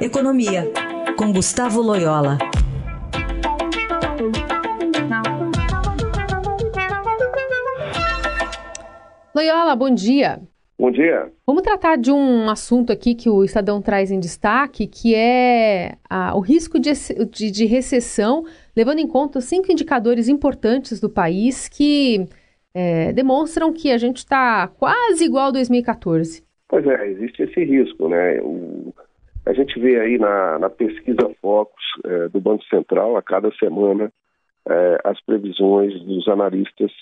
Economia, 0.00 0.64
com 1.18 1.30
Gustavo 1.30 1.82
Loyola. 1.82 2.38
Loyola, 9.34 9.76
bom 9.76 9.90
dia. 9.90 10.40
Bom 10.78 10.90
dia. 10.90 11.30
Vamos 11.46 11.60
tratar 11.60 11.96
de 11.96 12.10
um 12.10 12.48
assunto 12.48 12.90
aqui 12.90 13.14
que 13.14 13.28
o 13.28 13.44
Estadão 13.44 13.82
traz 13.82 14.10
em 14.10 14.18
destaque, 14.18 14.86
que 14.86 15.14
é 15.14 15.96
a, 16.08 16.34
o 16.34 16.40
risco 16.40 16.80
de, 16.80 16.92
de, 17.30 17.50
de, 17.50 17.66
recessão, 17.66 18.46
levando 18.74 19.00
em 19.00 19.06
conta 19.06 19.42
cinco 19.42 19.70
indicadores 19.70 20.30
importantes 20.30 20.98
do 20.98 21.10
país 21.10 21.68
que 21.68 22.24
é, 22.72 23.12
demonstram 23.12 23.70
que 23.70 23.92
a 23.92 23.98
gente 23.98 24.16
está 24.16 24.66
quase 24.66 25.26
igual 25.26 25.48
a 25.48 25.50
2014. 25.50 26.42
Pois 26.66 26.86
é, 26.86 27.06
existe 27.10 27.42
esse 27.42 27.62
risco, 27.62 28.08
né? 28.08 28.40
O, 28.40 28.94
a 29.46 29.52
gente 29.52 29.78
vê 29.80 30.00
aí 30.00 30.18
na, 30.18 30.58
na 30.58 30.70
pesquisa 30.70 31.34
Focus 31.40 31.84
é, 32.04 32.28
do 32.28 32.40
Banco 32.40 32.64
Central, 32.66 33.16
a 33.16 33.22
cada 33.22 33.50
semana, 33.56 34.12
é, 34.68 34.98
as 35.04 35.20
previsões 35.24 36.00
dos 36.04 36.28
analistas 36.28 36.92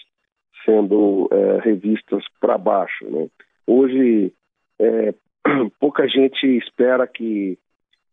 sendo 0.65 1.29
é, 1.33 1.61
revistas 1.61 2.25
para 2.41 2.59
baixo. 2.59 3.05
Né? 3.11 3.29
Hoje, 3.67 4.33
é, 4.79 5.15
pouca 5.81 6.07
gente 6.09 6.47
espera 6.59 7.07
que 7.07 7.59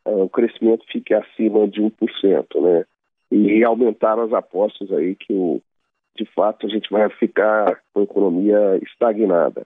é, 0.05 0.09
o 0.09 0.29
crescimento 0.29 0.85
fique 0.91 1.13
acima 1.13 1.67
de 1.67 1.81
1%, 1.81 1.91
né? 2.61 2.85
E 3.31 3.63
aumentaram 3.63 4.23
as 4.23 4.33
apostas 4.33 4.91
aí 4.91 5.15
que, 5.15 5.33
o, 5.33 5.61
de 6.15 6.25
fato, 6.33 6.67
a 6.67 6.69
gente 6.69 6.89
vai 6.89 7.09
ficar 7.09 7.81
com 7.91 8.01
a 8.01 8.03
economia 8.03 8.79
estagnada. 8.83 9.65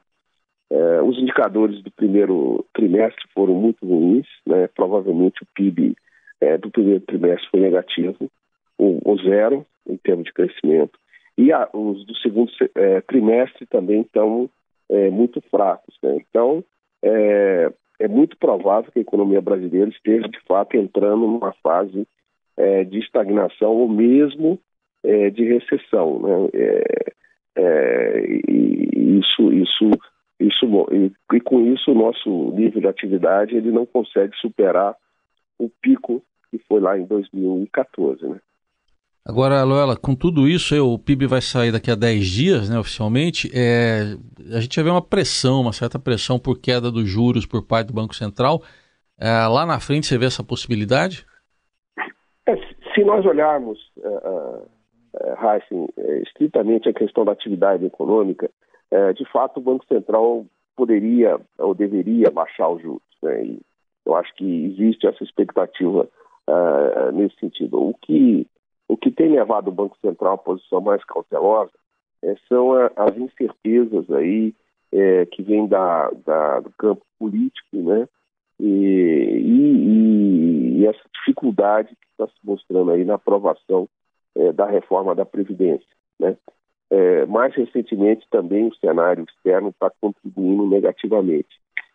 É, 0.71 1.01
os 1.01 1.17
indicadores 1.17 1.81
do 1.81 1.89
primeiro 1.89 2.63
trimestre 2.73 3.25
foram 3.33 3.55
muito 3.55 3.83
ruins, 3.83 4.27
né? 4.45 4.67
provavelmente 4.67 5.41
o 5.41 5.47
PIB 5.55 5.95
é, 6.39 6.57
do 6.59 6.69
primeiro 6.69 7.01
trimestre 7.01 7.49
foi 7.49 7.59
negativo, 7.59 8.29
o, 8.77 8.99
o, 9.03 9.17
zero 9.17 9.65
em 9.87 9.97
termos 9.97 10.25
de 10.25 10.33
crescimento, 10.33 10.97
e 11.35 11.51
a, 11.51 11.67
os 11.73 12.05
do 12.05 12.15
segundo 12.17 12.51
é, 12.75 13.01
trimestre 13.01 13.65
também 13.65 14.01
estão 14.01 14.49
muito 15.11 15.39
fracos. 15.51 15.95
Né? 16.01 16.17
Então, 16.27 16.63
é, 17.03 17.71
muito 18.09 18.35
provável 18.37 18.91
que 18.91 18.97
a 18.97 19.01
economia 19.03 19.39
brasileira 19.39 19.89
esteja, 19.89 20.27
de 20.27 20.39
fato, 20.47 20.75
entrando 20.75 21.27
numa 21.27 21.53
fase 21.61 22.07
de 22.87 22.99
estagnação 22.99 23.71
ou 23.71 23.87
mesmo 23.87 24.59
de 25.03 25.43
recessão. 25.43 26.19
Né? 26.19 26.49
e 28.47 29.19
isso, 29.19 29.53
isso 29.53 29.91
isso, 30.39 30.65
e, 30.91 31.11
e, 31.35 31.41
com 31.41 31.59
isso 31.61 31.91
o 31.91 31.95
nosso 31.95 32.51
nível 32.51 32.81
de 32.81 32.87
atividade 32.87 33.55
ele 33.55 33.71
não 33.71 33.85
consegue 33.85 34.35
superar 34.37 34.95
o 35.57 35.69
pico 35.81 36.23
que 36.49 36.57
foi 36.59 36.79
lá 36.79 36.97
em 36.97 37.05
2014, 37.05 38.27
né? 38.27 38.39
Agora, 39.25 39.63
Loela, 39.63 39.95
com 39.95 40.15
tudo 40.15 40.47
isso, 40.47 40.73
o 40.83 40.97
PIB 40.97 41.27
vai 41.27 41.41
sair 41.41 41.71
daqui 41.71 41.91
a 41.91 41.95
10 41.95 42.25
dias, 42.25 42.69
né, 42.69 42.79
oficialmente. 42.79 43.47
É, 43.53 44.15
a 44.55 44.59
gente 44.59 44.75
já 44.75 44.81
vê 44.81 44.89
uma 44.89 45.03
pressão, 45.03 45.61
uma 45.61 45.73
certa 45.73 45.99
pressão 45.99 46.39
por 46.39 46.59
queda 46.59 46.89
dos 46.89 47.07
juros 47.07 47.45
por 47.45 47.63
parte 47.63 47.89
do 47.89 47.93
Banco 47.93 48.15
Central. 48.15 48.63
É, 49.19 49.45
lá 49.47 49.67
na 49.67 49.79
frente 49.79 50.07
você 50.07 50.17
vê 50.17 50.25
essa 50.25 50.43
possibilidade? 50.43 51.27
É, 52.47 52.55
se 52.95 53.03
nós 53.03 53.23
olharmos, 53.25 53.77
uh, 53.97 54.65
uh, 55.13 55.45
Heisen, 55.45 55.87
estritamente 56.23 56.89
a 56.89 56.93
questão 56.93 57.23
da 57.23 57.33
atividade 57.33 57.85
econômica, 57.85 58.49
é, 58.91 59.13
de 59.13 59.25
fato 59.25 59.57
o 59.57 59.63
Banco 59.63 59.85
Central 59.85 60.45
poderia 60.75 61.39
ou 61.57 61.75
deveria 61.75 62.31
baixar 62.31 62.69
os 62.69 62.81
juros. 62.81 63.01
Né? 63.21 63.57
Eu 64.05 64.15
acho 64.15 64.33
que 64.35 64.65
existe 64.65 65.05
essa 65.05 65.23
expectativa 65.23 66.07
uh, 66.47 67.11
nesse 67.11 67.35
sentido. 67.39 67.81
O 67.81 67.93
que, 67.93 68.47
o 68.87 68.97
que 68.97 69.11
tem 69.11 69.29
levado 69.29 69.67
o 69.67 69.73
Banco 69.73 69.97
Central 70.01 70.33
à 70.33 70.37
posição 70.37 70.81
mais 70.81 71.03
cautelosa 71.03 71.71
é, 72.23 72.35
são 72.47 72.73
a, 72.73 72.91
as 72.95 73.15
incertezas 73.17 74.09
aí 74.11 74.55
é, 74.91 75.25
que 75.27 75.43
vêm 75.43 75.67
da, 75.67 76.09
da, 76.25 76.61
do 76.61 76.71
campo 76.71 77.05
político, 77.19 77.77
né? 77.77 78.07
E, 78.59 78.65
e, 78.65 80.79
e, 80.79 80.85
essa 80.85 80.99
dificuldade 81.13 81.89
que 81.89 82.07
está 82.11 82.27
se 82.27 82.33
mostrando 82.43 82.91
aí 82.91 83.05
na 83.05 83.15
aprovação 83.15 83.87
é, 84.35 84.51
da 84.51 84.65
reforma 84.65 85.15
da 85.15 85.25
Previdência, 85.25 85.87
né? 86.19 86.35
É, 86.91 87.25
mais 87.27 87.53
recentemente, 87.53 88.27
também 88.31 88.67
o 88.67 88.75
cenário 88.75 89.23
externo 89.23 89.69
está 89.69 89.91
contribuindo 90.01 90.65
negativamente. 90.65 91.49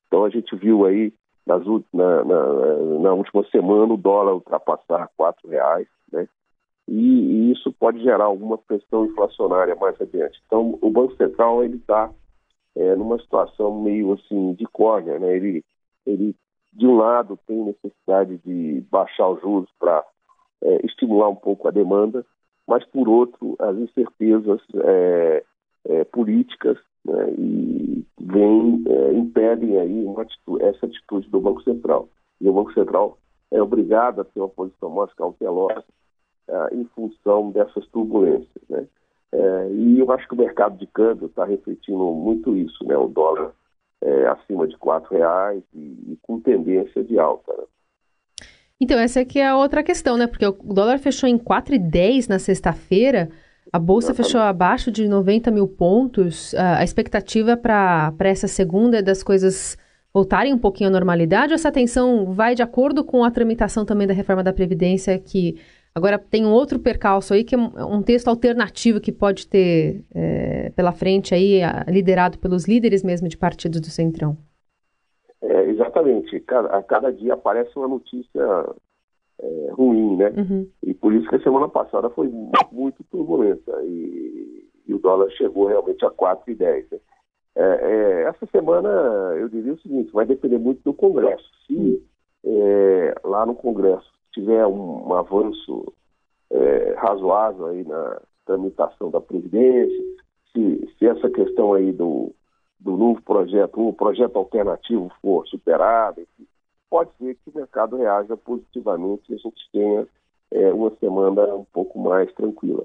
Então, 0.07 0.25
a 0.25 0.31
gente 0.31 0.55
viu 0.55 0.87
aí 0.87 1.13
nas, 1.47 1.63
na, 1.93 2.25
na, 2.25 2.77
na, 3.01 3.13
última 3.13 3.45
semana 3.51 3.93
o 3.93 3.99
dólar 3.99 4.35
ultrapassar 4.35 5.11
R$ 5.19 5.51
reais, 5.51 5.89
né? 6.13 6.29
E, 6.87 6.93
e, 6.93 7.53
isso 7.53 7.73
pode 7.73 8.03
gerar 8.03 8.25
alguma 8.25 8.57
pressão 8.59 9.07
inflacionária 9.07 9.75
mais 9.75 10.01
adiante. 10.01 10.41
Então, 10.47 10.79
o 10.81 10.91
Banco 10.91 11.17
Central 11.17 11.65
ele 11.65 11.77
está 11.77 12.11
é, 12.77 12.95
numa 12.95 13.19
situação 13.19 13.81
meio 13.83 14.13
assim 14.13 14.55
de 14.55 14.67
córnea, 14.67 15.19
né? 15.19 15.37
Ele, 15.37 15.65
ele 16.07 16.37
de 16.73 16.87
um 16.87 16.97
lado 16.97 17.39
tem 17.47 17.57
necessidade 17.65 18.39
de 18.39 18.85
baixar 18.91 19.29
os 19.29 19.41
juros 19.41 19.71
para 19.79 20.05
é, 20.63 20.87
estimular 20.87 21.29
um 21.29 21.37
pouco 21.37 21.69
a 21.69 21.71
demanda, 21.71 22.25
mas 22.67 22.85
por 22.87 23.09
outro 23.09 23.57
as 23.59 23.77
incertezas 23.77 24.61
é, 24.75 25.45
é, 25.87 26.05
políticas 26.05 26.79
né, 27.05 27.35
e 27.39 28.05
vem, 28.19 28.85
é, 28.87 29.13
impedem 29.13 29.79
aí 29.79 30.07
atitude, 30.19 30.65
essa 30.65 30.87
atitude 30.87 31.29
do 31.29 31.41
Banco 31.41 31.63
Central. 31.63 32.09
E 32.41 32.49
o 32.49 32.53
Banco 32.53 32.73
Central 32.73 33.19
é 33.51 33.63
obrigado 33.63 34.21
a 34.21 34.25
ter 34.25 34.41
uma 34.41 34.49
posição 34.49 34.91
mais 34.91 35.13
cautelosa 35.15 35.85
é, 36.49 36.75
em 36.75 36.85
função 36.95 37.51
dessas 37.51 37.87
turbulências. 37.89 38.69
Né? 38.69 38.87
É, 39.33 39.71
e 39.71 39.99
eu 39.99 40.11
acho 40.13 40.27
que 40.29 40.35
o 40.35 40.39
mercado 40.39 40.79
de 40.79 40.87
câmbio 40.87 41.27
está 41.27 41.45
refletindo 41.45 41.99
muito 42.13 42.57
isso, 42.57 42.85
né? 42.85 42.97
o 42.97 43.09
dólar 43.09 43.53
é, 44.01 44.27
acima 44.27 44.67
de 44.67 44.75
R$ 44.75 44.81
reais 45.11 45.63
e, 45.75 46.13
e, 46.13 46.19
com 46.23 46.41
tendência 46.41 47.03
de 47.03 47.19
alta. 47.19 47.53
Né? 47.53 47.65
Então, 48.81 48.99
essa 48.99 49.21
aqui 49.21 49.39
é 49.39 49.47
a 49.47 49.57
outra 49.57 49.83
questão, 49.83 50.17
né? 50.17 50.27
Porque 50.27 50.47
o 50.47 50.53
dólar 50.53 50.99
fechou 50.99 51.29
em 51.29 51.39
4,10 51.39 52.29
na 52.29 52.39
sexta-feira, 52.39 53.31
a 53.73 53.79
bolsa 53.79 54.09
Exatamente. 54.09 54.27
fechou 54.27 54.41
abaixo 54.41 54.91
de 54.91 55.09
90 55.09 55.51
mil 55.51 55.67
pontos. 55.67 56.55
A 56.55 56.85
expectativa 56.85 57.57
para 57.57 58.13
essa 58.21 58.47
segunda 58.47 58.99
é 58.99 59.03
das 59.03 59.23
coisas 59.23 59.77
voltarem 60.13 60.53
um 60.55 60.59
pouquinho 60.59 60.91
à 60.91 60.93
normalidade 60.93 61.53
ou 61.53 61.57
essa 61.57 61.73
tensão 61.73 62.33
vai 62.33 62.55
de 62.55 62.63
acordo 62.63 63.03
com 63.03 63.25
a 63.25 63.31
tramitação 63.33 63.85
também 63.85 64.07
da 64.07 64.15
reforma 64.15 64.45
da 64.45 64.53
Previdência, 64.53 65.19
que 65.19 65.57
agora 65.93 66.19
tem 66.19 66.47
um 66.47 66.51
outro 66.51 66.79
percalço 66.79 67.35
aí, 67.35 67.43
que 67.43 67.57
é 67.57 67.59
um 67.59 68.01
texto 68.01 68.29
alternativo 68.29 69.01
que 69.01 69.11
pode 69.11 69.49
ter 69.49 70.05
é, 70.15 70.71
pela 70.77 70.93
frente 70.93 71.35
aí, 71.35 71.61
liderado 71.89 72.39
pelos 72.39 72.67
líderes 72.67 73.03
mesmo 73.03 73.29
de 73.29 73.37
partidos 73.37 73.81
do 73.81 73.89
Centrão? 73.89 74.39
É, 75.45 75.65
exatamente. 75.71 76.43
a 76.71 76.83
cada 76.83 77.13
dia 77.13 77.35
aparece 77.35 77.71
uma 77.77 77.89
notícia 77.89 78.41
é, 79.41 79.71
ruim, 79.73 80.17
né? 80.17 80.31
Uhum. 80.31 80.69
E 80.83 80.95
por 80.95 81.13
isso 81.13 81.29
que 81.29 81.37
a 81.37 81.43
semana 81.43 81.69
passada 81.69 82.09
foi 82.11 82.31
muito 82.73 83.05
turbulenta 83.11 83.73
e, 83.83 84.69
e 84.87 84.95
o 84.95 84.99
dólar 84.99 85.31
chegou 85.33 85.67
realmente 85.67 86.05
a 86.05 86.11
4,10. 86.11 86.87
Né? 86.91 86.99
É, 87.57 87.63
é, 87.63 88.23
essa 88.23 88.47
semana, 88.47 88.89
eu 89.39 89.49
diria 89.49 89.75
o 89.75 89.81
seguinte, 89.81 90.13
vai 90.13 90.25
depender 90.25 90.59
muito 90.59 90.83
do 90.83 90.95
Congresso. 90.95 91.45
Se 91.67 92.03
é, 92.45 93.15
lá 93.25 93.45
no 93.45 93.55
Congresso 93.55 94.11
tiver 94.33 94.67
um, 94.67 95.09
um 95.09 95.15
avanço 95.15 95.93
é, 96.51 96.95
razoável 96.97 97.67
aí 97.67 97.85
na 97.85 98.21
tramitação 98.47 99.11
da 99.11 99.21
Previdência, 99.21 100.05
se, 100.53 100.89
se 100.99 101.07
essa 101.07 101.29
questão 101.31 101.75
aí 101.75 101.93
do, 101.93 102.33
do 102.85 102.99
novo 102.99 103.23
projeto, 103.23 103.81
um 103.81 103.93
projeto 103.93 104.37
alternativo 104.37 105.11
for 105.23 105.47
superado, 105.49 106.21
enfim, 106.21 106.47
pode 106.91 107.11
ser 107.19 107.35
que 107.37 107.51
o 107.51 107.57
mercado 107.57 107.97
reaja 107.97 108.37
positivamente 108.37 109.25
e 109.33 109.35
a 109.35 109.39
gente 109.39 109.71
tenha 109.73 110.07
é, 110.53 110.73
uma 110.73 110.95
semana 111.01 111.55
um 111.55 111.65
pouco 111.73 111.99
mais 111.99 112.31
tranquila. 112.35 112.85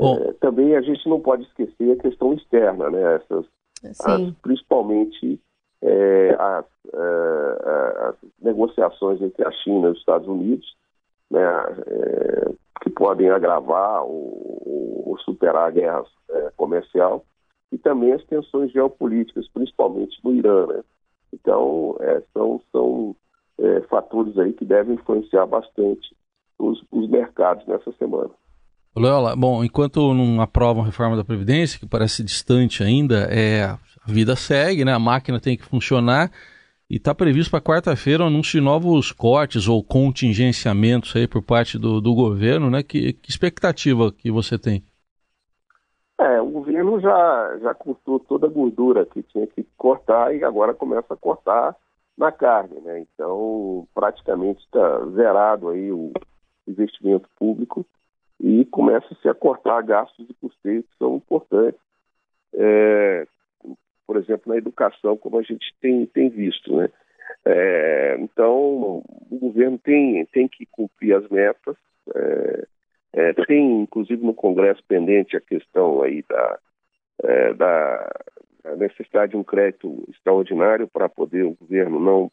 É, 0.00 0.32
também 0.40 0.74
a 0.74 0.80
gente 0.80 1.06
não 1.08 1.20
pode 1.20 1.42
esquecer 1.42 1.92
a 1.92 2.02
questão 2.02 2.32
externa, 2.32 2.88
né? 2.88 3.16
Essas, 3.16 3.44
as, 4.00 4.34
principalmente 4.40 5.40
é, 5.82 6.36
as, 6.38 6.64
é, 6.94 8.08
as, 8.08 8.14
negociações 8.40 9.20
entre 9.20 9.46
a 9.46 9.50
China 9.50 9.88
e 9.88 9.92
os 9.92 9.98
Estados 9.98 10.26
Unidos, 10.26 10.74
né? 11.30 11.42
É, 11.86 12.50
que 12.80 12.90
podem 12.90 13.28
agravar 13.28 14.04
ou, 14.04 15.02
ou 15.04 15.18
superar 15.18 15.68
a 15.68 15.70
guerra 15.70 16.04
é, 16.30 16.52
comercial 16.56 17.24
e 17.70 17.78
também 17.78 18.12
as 18.12 18.24
tensões 18.24 18.72
geopolíticas, 18.72 19.48
principalmente 19.48 20.18
no 20.24 20.34
Irã. 20.34 20.66
Né? 20.66 20.82
Então, 21.32 21.96
é, 22.00 22.22
são, 22.32 22.60
são 22.72 23.16
é, 23.58 23.80
fatores 23.82 24.36
aí 24.38 24.52
que 24.52 24.64
devem 24.64 24.94
influenciar 24.94 25.46
bastante 25.46 26.14
os, 26.58 26.82
os 26.90 27.08
mercados 27.08 27.66
nessa 27.66 27.92
semana. 27.92 28.30
Loyola, 28.96 29.36
bom, 29.36 29.62
enquanto 29.62 30.12
não 30.12 30.40
aprovam 30.40 30.82
a 30.82 30.86
reforma 30.86 31.16
da 31.16 31.24
Previdência, 31.24 31.78
que 31.78 31.86
parece 31.86 32.24
distante 32.24 32.82
ainda, 32.82 33.28
é, 33.30 33.64
a 33.64 33.78
vida 34.06 34.34
segue, 34.34 34.84
né? 34.84 34.92
a 34.92 34.98
máquina 34.98 35.38
tem 35.38 35.56
que 35.56 35.64
funcionar. 35.64 36.32
E 36.90 36.96
está 36.96 37.14
previsto 37.14 37.50
para 37.50 37.60
quarta-feira 37.60 38.24
o 38.24 38.28
anúncio 38.28 38.58
de 38.58 38.64
novos 38.64 39.12
cortes 39.12 39.68
ou 39.68 39.84
contingenciamentos 39.84 41.14
aí 41.14 41.26
por 41.26 41.42
parte 41.42 41.78
do, 41.78 42.00
do 42.00 42.14
governo, 42.14 42.70
né? 42.70 42.82
Que, 42.82 43.12
que, 43.12 43.28
expectativa 43.28 44.10
que 44.10 44.30
você 44.30 44.58
tem? 44.58 44.82
É, 46.20 46.40
o 46.40 46.46
governo 46.46 47.00
já, 47.00 47.58
já 47.58 47.74
cortou 47.74 48.18
toda 48.18 48.46
a 48.46 48.50
gordura 48.50 49.06
que 49.06 49.22
tinha 49.22 49.46
que 49.46 49.64
cortar 49.76 50.34
e 50.34 50.42
agora 50.42 50.74
começa 50.74 51.14
a 51.14 51.16
cortar 51.16 51.76
na 52.16 52.32
carne, 52.32 52.80
né? 52.80 53.00
Então, 53.00 53.86
praticamente 53.94 54.60
está 54.64 55.06
zerado 55.10 55.68
aí 55.68 55.92
o 55.92 56.12
investimento 56.66 57.28
público 57.36 57.86
e 58.40 58.64
começa-se 58.64 59.28
a 59.28 59.34
cortar 59.34 59.80
gastos 59.82 60.26
de 60.26 60.34
custeio 60.34 60.82
que 60.82 60.98
são 60.98 61.16
importantes. 61.16 61.80
É, 62.52 63.26
por 64.04 64.16
exemplo, 64.16 64.52
na 64.52 64.56
educação, 64.56 65.16
como 65.16 65.38
a 65.38 65.42
gente 65.42 65.72
tem, 65.80 66.04
tem 66.06 66.28
visto. 66.28 66.74
Né? 66.74 66.90
É, 67.44 68.16
então, 68.18 69.04
o 69.30 69.38
governo 69.38 69.78
tem, 69.78 70.26
tem 70.26 70.48
que 70.48 70.66
cumprir 70.66 71.14
as 71.14 71.28
metas. 71.28 71.76
É, 72.14 72.66
é, 73.12 73.32
tem, 73.32 73.82
inclusive, 73.82 74.24
no 74.24 74.34
Congresso 74.34 74.82
pendente 74.86 75.36
a 75.36 75.40
questão 75.40 76.02
aí 76.02 76.22
da, 76.28 76.58
é, 77.24 77.54
da 77.54 78.10
necessidade 78.76 79.32
de 79.32 79.36
um 79.36 79.44
crédito 79.44 80.04
extraordinário 80.10 80.88
para 80.88 81.08
poder 81.08 81.44
o 81.44 81.54
governo 81.54 81.98
não 81.98 82.30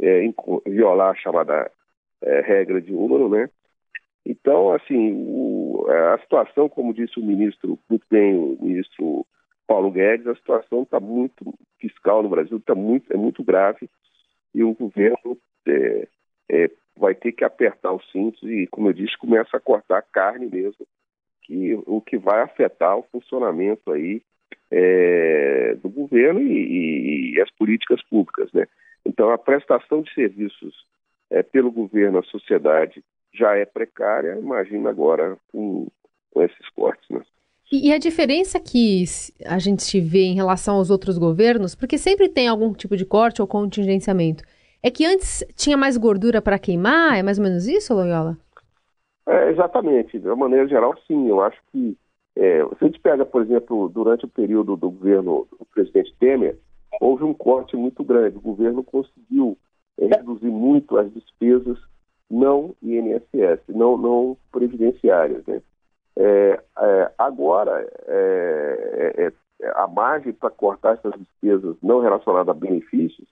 é, 0.00 0.22
violar 0.66 1.10
a 1.10 1.18
chamada 1.18 1.70
é, 2.22 2.40
regra 2.40 2.80
de 2.80 2.92
número, 2.92 3.28
né? 3.28 3.48
Então, 4.24 4.72
assim, 4.72 5.12
o, 5.14 5.86
a 5.88 6.18
situação, 6.18 6.68
como 6.68 6.92
disse 6.92 7.18
o 7.18 7.24
ministro, 7.24 7.78
muito 7.88 8.04
bem, 8.10 8.36
o 8.36 8.58
ministro 8.60 9.26
Paulo 9.66 9.90
Guedes, 9.90 10.26
a 10.26 10.34
situação 10.34 10.82
está 10.82 11.00
muito 11.00 11.54
fiscal 11.78 12.22
no 12.22 12.28
Brasil, 12.28 12.58
está 12.58 12.74
muito, 12.74 13.10
é 13.12 13.16
muito 13.16 13.42
grave 13.42 13.88
e 14.54 14.64
o 14.64 14.74
governo 14.74 15.38
é, 15.66 16.08
é, 16.50 16.70
vai 16.98 17.14
ter 17.14 17.32
que 17.32 17.44
apertar 17.44 17.92
os 17.92 18.10
cintos 18.10 18.42
e, 18.42 18.66
como 18.66 18.88
eu 18.88 18.92
disse, 18.92 19.16
começa 19.16 19.56
a 19.56 19.60
cortar 19.60 20.02
carne 20.02 20.46
mesmo, 20.46 20.86
que, 21.42 21.78
o 21.86 22.00
que 22.00 22.18
vai 22.18 22.42
afetar 22.42 22.98
o 22.98 23.06
funcionamento 23.10 23.90
aí 23.92 24.22
é, 24.70 25.74
do 25.82 25.88
governo 25.88 26.40
e, 26.40 27.34
e, 27.34 27.40
as 27.40 27.50
políticas 27.52 28.02
públicas, 28.02 28.52
né? 28.52 28.66
Então, 29.06 29.30
a 29.30 29.38
prestação 29.38 30.02
de 30.02 30.12
serviços 30.12 30.74
é, 31.30 31.42
pelo 31.42 31.72
governo 31.72 32.18
à 32.18 32.22
sociedade 32.24 33.02
já 33.32 33.56
é 33.56 33.64
precária, 33.64 34.36
imagina 34.38 34.90
agora 34.90 35.38
com, 35.50 35.86
com 36.30 36.42
esses 36.42 36.68
cortes, 36.70 37.08
né? 37.08 37.22
E, 37.70 37.92
a 37.92 37.98
diferença 37.98 38.58
que 38.58 39.04
a 39.44 39.58
gente 39.58 40.00
vê 40.00 40.24
em 40.24 40.34
relação 40.34 40.76
aos 40.76 40.90
outros 40.90 41.18
governos, 41.18 41.74
porque 41.74 41.98
sempre 41.98 42.28
tem 42.28 42.48
algum 42.48 42.72
tipo 42.72 42.96
de 42.96 43.04
corte 43.04 43.42
ou 43.42 43.48
contingenciamento, 43.48 44.42
é 44.82 44.90
que 44.90 45.04
antes 45.04 45.44
tinha 45.56 45.76
mais 45.76 45.96
gordura 45.96 46.40
para 46.40 46.58
queimar? 46.58 47.18
É 47.18 47.22
mais 47.22 47.38
ou 47.38 47.44
menos 47.44 47.66
isso, 47.66 47.94
Loyola? 47.94 48.36
É, 49.26 49.50
exatamente. 49.50 50.18
De 50.18 50.26
uma 50.26 50.36
maneira 50.36 50.68
geral, 50.68 50.94
sim. 51.06 51.28
Eu 51.28 51.40
acho 51.40 51.58
que 51.72 51.96
é, 52.36 52.64
se 52.64 52.84
a 52.84 52.86
gente 52.86 53.00
pega, 53.00 53.26
por 53.26 53.42
exemplo, 53.42 53.88
durante 53.88 54.24
o 54.24 54.28
período 54.28 54.76
do 54.76 54.90
governo 54.90 55.46
do 55.58 55.66
presidente 55.66 56.14
Temer, 56.20 56.56
houve 57.00 57.24
um 57.24 57.34
corte 57.34 57.76
muito 57.76 58.04
grande. 58.04 58.36
O 58.36 58.40
governo 58.40 58.84
conseguiu 58.84 59.58
é, 59.98 60.06
reduzir 60.06 60.50
muito 60.50 60.96
as 60.96 61.12
despesas 61.12 61.78
não 62.30 62.74
INSS, 62.82 63.60
não, 63.68 63.96
não 63.96 64.36
previdenciárias. 64.52 65.44
Né? 65.46 65.60
É, 66.16 66.60
é, 66.78 67.12
agora, 67.18 67.84
é, 68.06 69.14
é, 69.16 69.32
é 69.60 69.72
a 69.74 69.88
margem 69.88 70.32
para 70.32 70.50
cortar 70.50 70.94
essas 70.94 71.14
despesas 71.18 71.76
não 71.82 72.00
relacionadas 72.00 72.48
a 72.48 72.58
benefícios 72.58 73.26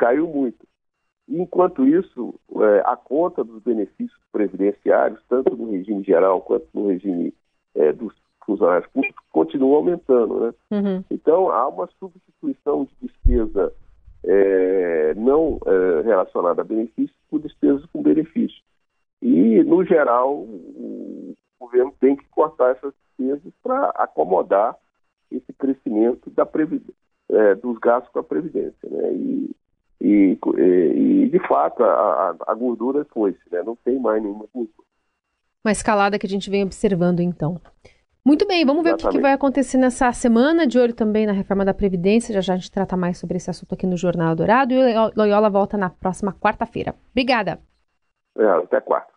caiu 0.00 0.26
muito. 0.26 0.66
Enquanto 1.30 1.86
isso, 1.86 2.34
é, 2.56 2.82
a 2.84 2.96
conta 2.96 3.44
dos 3.44 3.62
benefícios 3.62 4.20
previdenciários, 4.32 5.22
tanto 5.28 5.56
no 5.56 5.70
regime 5.70 6.02
geral 6.02 6.40
quanto 6.42 6.66
no 6.74 6.88
regime 6.88 7.32
dos 7.96 8.12
funcionários 8.44 8.90
públicos, 8.90 9.24
continua 9.30 9.76
aumentando. 9.76 10.40
Né? 10.40 10.54
Uhum. 10.72 11.04
Então, 11.08 11.50
há 11.50 11.68
uma 11.68 11.88
substituição 12.00 12.84
de 12.84 13.06
despesa 13.06 13.72
não 15.16 15.58
relacionada 16.04 16.60
a 16.60 16.64
benefícios 16.64 17.16
por 17.30 17.40
despesas 17.40 17.86
com 17.86 18.02
benefícios. 18.02 18.62
E, 19.22 19.62
no 19.64 19.84
geral, 19.84 20.34
o 20.34 21.34
governo 21.58 21.94
tem 22.00 22.16
que 22.16 22.28
cortar 22.30 22.72
essas 22.72 22.92
despesas 23.18 23.52
para 23.62 23.90
acomodar 23.90 24.76
esse 25.30 25.52
crescimento 25.52 26.30
da 26.30 26.48
é, 27.30 27.54
dos 27.54 27.78
gastos 27.78 28.10
com 28.12 28.18
a 28.18 28.24
Previdência. 28.24 28.88
Né? 28.88 29.12
E, 29.12 29.50
e, 30.00 30.38
e, 30.56 31.28
de 31.28 31.38
fato, 31.46 31.84
a, 31.84 32.34
a 32.46 32.54
gordura 32.54 33.06
foi-se, 33.12 33.40
né? 33.50 33.62
não 33.62 33.76
tem 33.76 33.98
mais 33.98 34.22
nenhuma 34.22 34.46
gordura. 34.52 34.88
Uma 35.64 35.72
escalada 35.72 36.18
que 36.18 36.26
a 36.26 36.28
gente 36.28 36.48
vem 36.48 36.62
observando, 36.62 37.20
então. 37.20 37.60
Muito 38.24 38.46
bem, 38.46 38.64
vamos 38.64 38.82
ver 38.82 38.90
Exatamente. 38.90 39.06
o 39.06 39.10
que, 39.10 39.16
que, 39.18 39.22
vai 39.22 39.32
acontecer 39.32 39.78
nessa 39.78 40.12
semana, 40.12 40.66
de 40.66 40.78
olho 40.78 40.94
também 40.94 41.26
na 41.26 41.32
reforma 41.32 41.64
da 41.64 41.74
Previdência. 41.74 42.34
Já 42.34 42.40
já 42.40 42.54
a 42.54 42.56
gente 42.56 42.70
trata 42.70 42.96
mais 42.96 43.18
sobre 43.18 43.36
esse 43.36 43.50
assunto 43.50 43.74
aqui 43.74 43.86
no 43.86 43.96
Jornal 43.96 44.34
Dourado. 44.34 44.72
E 44.72 44.78
o 44.78 45.12
Loyola 45.16 45.50
volta 45.50 45.76
na 45.76 45.90
próxima 45.90 46.32
quarta-feira. 46.32 46.94
Obrigada. 47.10 47.58
É, 48.38 48.44
até 48.44 48.80
quarta. 48.80 49.12